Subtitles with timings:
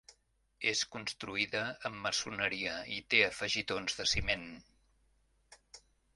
[0.69, 4.51] És construïda amb maçoneria i té afegitons de ciment.